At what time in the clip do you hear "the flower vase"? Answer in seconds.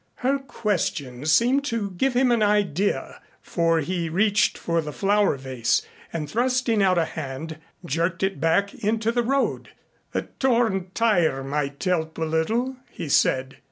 4.81-5.83